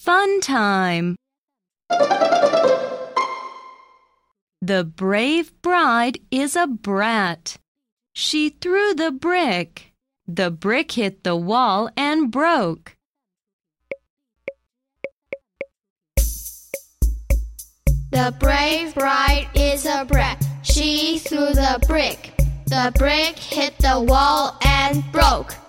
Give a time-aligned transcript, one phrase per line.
[0.00, 1.14] Fun time.
[4.62, 7.58] The brave bride is a brat.
[8.14, 9.92] She threw the brick.
[10.26, 12.96] The brick hit the wall and broke.
[18.10, 20.42] The brave bride is a brat.
[20.62, 22.32] She threw the brick.
[22.68, 25.59] The brick hit the wall and broke.